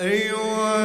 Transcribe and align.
أيوه. 0.00 0.75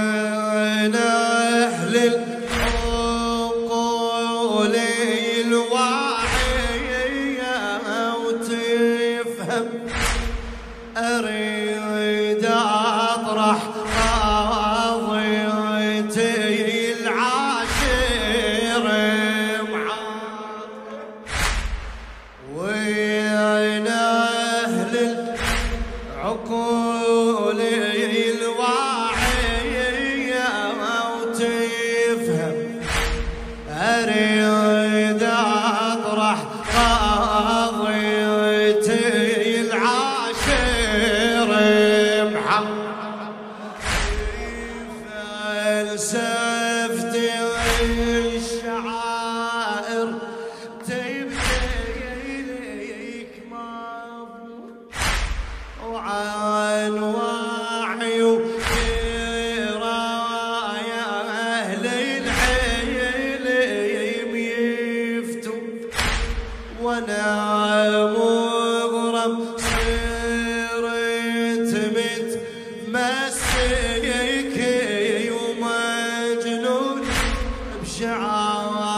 فلسفة 46.11 47.11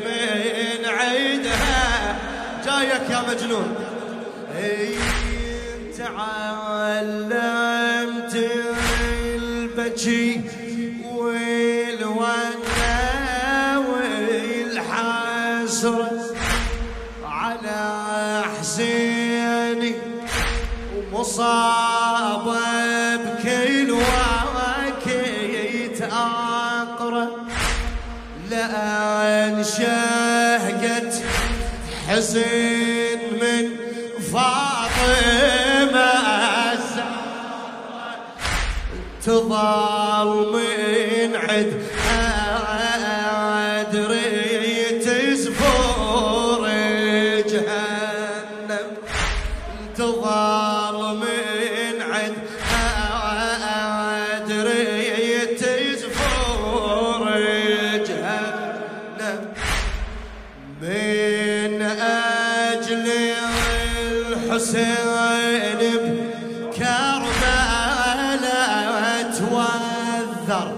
من 0.04 0.80
عيدها. 0.84 1.82
جايك 2.64 3.06
يا 3.10 3.20
مجنون. 3.28 3.70
إي 4.56 4.96
تعلمت 5.98 7.34
البكي. 9.34 10.28
على 17.54 18.44
حسيني 18.60 19.94
ومصاب 21.12 22.56
بكل 23.24 23.90
وكيت 24.56 26.02
أقرأ 26.02 27.28
لأن 28.50 29.64
شهقت 29.64 31.14
حزن 32.08 33.18
من 33.40 33.70
فاطمة 34.32 36.14
تظل 39.26 40.52
من 40.52 41.36
عد 41.36 41.82
جهنم 48.68 48.96
تظل 49.96 51.16
من 51.16 52.02
عد 52.02 52.34
أدري 54.34 55.46
تزفور 55.56 57.22
جهنم. 58.08 59.40
من 60.82 61.82
أجل 61.82 63.06
الحسين 64.12 65.04
بكربلاء 66.70 67.04
توذر 69.38 70.68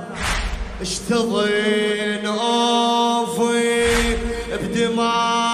اشتضن 0.80 2.26
أوفي 2.26 3.76
بدمائي 4.52 5.45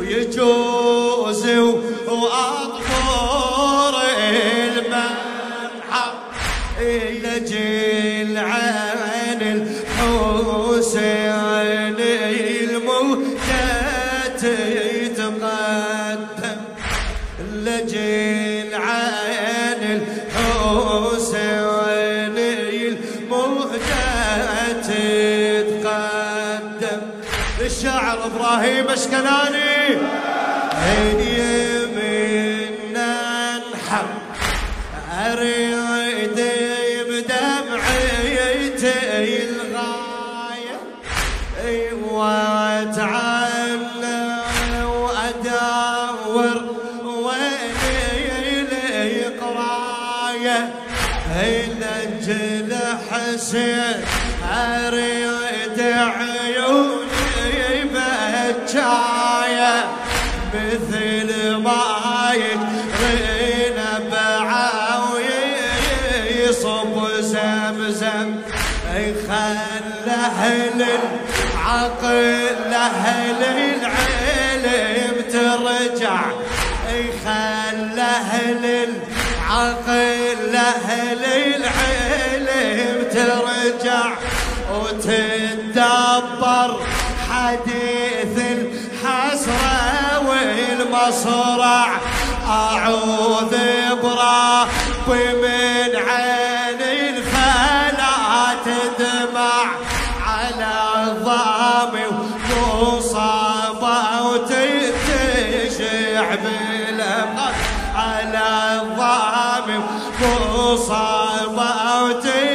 ويجوز 0.00 1.44
واطفر 2.08 3.94
المنحر 4.28 6.12
لجل 7.22 8.34
عن 8.38 9.40
الحسين. 9.98 11.15
الشاعر 27.66 28.26
إبراهيم 28.26 28.88
اشكناني 28.88 29.98
عين 30.82 31.20
يمين 31.20 32.96
أنحر 32.96 34.06
أريد 35.26 36.40
بدمعتي 37.08 38.84
الغايه 39.50 40.78
واتعنى 42.12 43.25
مثل 60.56 61.28
ما 61.56 61.84
يجرين 62.34 63.78
بعاوي 64.12 65.24
يصب 66.30 66.94
زمزم. 67.20 68.28
خل 69.28 70.08
أهل 70.08 70.80
العقل 70.82 72.72
أهل 72.74 73.40
العلم 73.44 75.14
ترجع. 75.32 76.20
خل 77.24 77.98
أهل 77.98 78.64
العقل 78.64 80.56
أهل 80.56 81.22
العلم 81.56 82.98
ترجع. 83.12 84.06
وتدبر 84.74 86.70
حديث 87.30 87.95
والمصرع 90.96 91.88
أعوذ 92.48 93.56
بربي 94.02 95.24
من 95.42 95.96
عين 95.96 96.80
الفلا 96.80 98.16
تدمع 98.64 99.64
على 100.26 100.74
الضامي 101.06 102.06
ومصابة 102.52 103.98
وتتشع 104.22 105.54
بالأمر 106.34 107.52
على 107.96 108.80
الضامي 108.82 109.78
ومصابة 110.22 112.02
وتتشع 112.02 112.45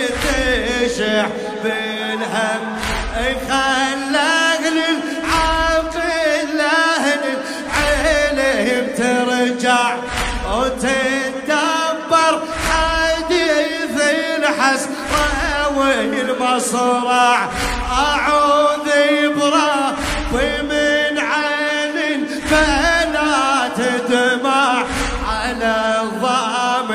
وتدبر 10.52 12.34
حديث 12.70 13.96
الحسرة 14.02 15.78
والمصرع 15.78 17.50
أعوذ 17.92 18.88
بربي 19.36 20.52
من 20.62 21.14
عين 21.20 22.26
فلا 22.50 23.68
تدمع. 23.78 24.84
على 25.30 25.76
الظام 26.02 26.90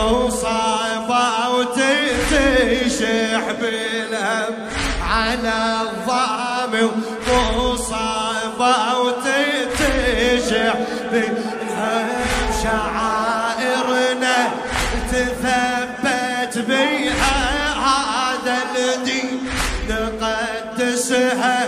وصعبة 0.00 1.24
وتتشح 1.48 3.42
بالهم. 3.60 4.54
على 5.10 5.58
الظام 5.82 6.74
الضامن 6.74 7.67
تثبت 15.12 16.54
بها 16.68 17.38
هذا 17.86 18.56
الدين 18.76 19.38
نقدسها 19.88 21.58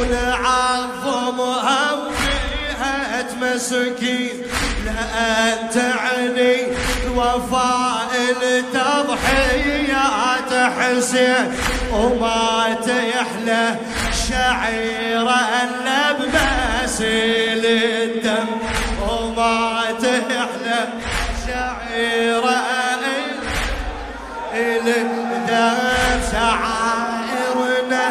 ونعظمها 0.00 1.82
وفيها 1.92 2.96
تمسكين. 3.22 4.36
لأن 4.84 5.70
تعني 5.70 6.56
الوفاء 7.06 8.10
التضحيات 8.42 10.52
حسين 10.78 11.46
وما 11.92 12.76
تحلى 12.86 13.64
شعيرا 14.28 15.40
الا 15.62 16.02
بمسيل 16.12 17.64
الدم 17.66 18.48
وما 19.02 19.82
تحلى 20.02 20.80
شعيرا 21.46 22.58
الدم 24.86 25.30
شعائرنا 26.32 28.06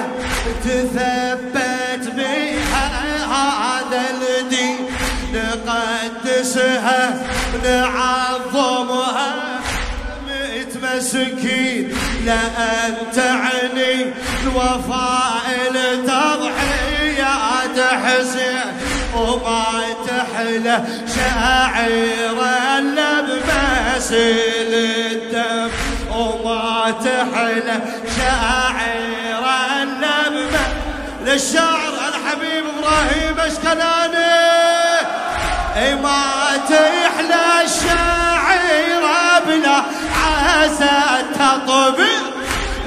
تثبت 0.63 2.03
بها 2.15 2.85
هذا 3.25 4.01
الدين 4.11 4.77
نقدسها 5.33 7.01
نعظمها. 7.63 9.29
متمسكين 10.27 11.85
لأن 12.25 12.93
تعني 13.15 13.95
الوفاء 14.43 15.45
التضحيات 15.75 17.17
حسين 18.03 18.67
وما 19.15 19.65
تحلى 20.07 20.77
شاعرا 21.15 22.79
لبمسيل 22.79 24.73
الدم 24.73 25.71
وما 26.17 26.91
تحلى 26.91 27.81
شاعرا 28.17 29.83
لبمسيل 29.83 30.57
للشاعر 31.25 31.93
الحبيب 32.09 32.63
إبراهيم 32.79 33.39
أشكلاني. 33.39 34.47
إي 35.77 35.95
ما 35.95 36.23
تحلى 36.69 37.45
الشاعر 37.65 39.41
بلا 39.47 39.77
عسى 40.23 40.99
تطبق 41.33 41.99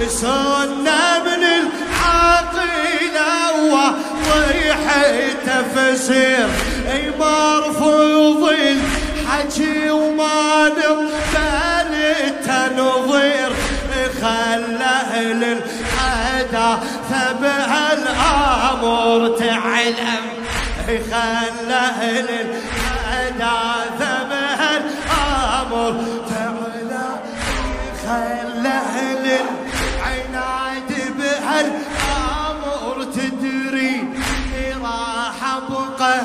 سنة 0.08 1.02
من 1.24 1.42
العقيلة 1.60 3.32
وطيح 3.72 4.82
تفسير 5.46 6.48
إي 6.92 7.02
مرفوض 7.18 8.42
الحكي 8.52 9.90
وما 9.90 10.68
نقبل 10.68 11.92
التنظير 12.26 12.99
للحداثة 16.80 17.32
بهالامر 17.40 19.20
تعلم. 19.38 20.24
خله 20.86 21.98
للحداثة 22.20 24.12
بهالامر 24.30 25.94
تعلم. 26.30 27.20
خله 28.06 28.90
للعناد 29.24 30.90
بهالامر 31.18 32.96
تدري 33.14 33.96
راح 34.82 35.38
ابقى 35.56 36.16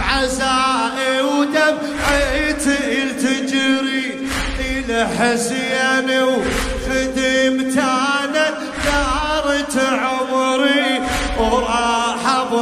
بعزائي 0.00 1.12
ودمعتي 1.22 3.12
تجري 3.12 4.28
الحسين 4.90 6.08
وخدمت 6.22 6.79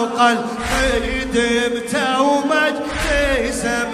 ابقى 0.03 0.37
خدمت 0.71 1.95
ومجدي 2.21 3.53
سم 3.53 3.93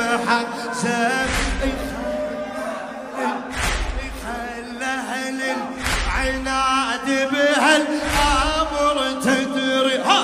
خله 4.22 5.30
للعناد 5.30 7.08
بهالأمر 7.32 8.96
تدري. 9.24 9.96
ها 9.98 10.20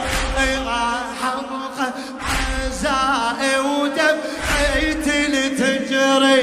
ابقى 1.25 1.87
عزائي 2.29 3.59
ودمعتي 3.59 5.21
لتجري. 5.32 6.41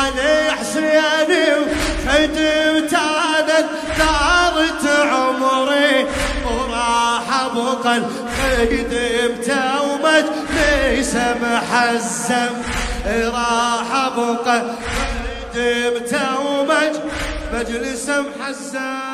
أنا 0.00 0.32
حسيني 0.58 1.46
وخدمت 1.60 2.94
أنا 2.94 3.58
دارت 3.98 4.84
عمري. 5.12 6.06
وراح 6.44 7.26
ابقى 7.44 7.94
خدمت 8.44 9.48
ومجلي 9.84 11.02
سمح 11.02 11.82
الزم 11.92 12.54
راح 13.06 13.94
ابقى 14.06 14.62
خدمت 15.54 16.14
ومجلس 16.46 18.08
محزن 18.10 19.13